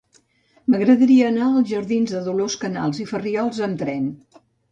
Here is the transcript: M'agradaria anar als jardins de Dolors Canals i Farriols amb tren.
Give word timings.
M'agradaria 0.73 1.27
anar 1.33 1.49
als 1.49 1.67
jardins 1.73 2.15
de 2.15 2.23
Dolors 2.29 2.57
Canals 2.63 3.03
i 3.05 3.07
Farriols 3.13 3.63
amb 3.67 3.81
tren. 3.85 4.09